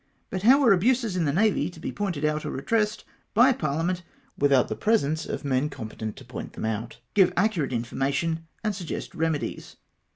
[0.31, 3.05] But how were abuses in the Navy to be pointed out or redressed
[3.35, 4.01] by par liament,
[4.35, 9.13] without the presence of men competent to point them out, give accurate information, and suggest
[9.13, 9.75] remedies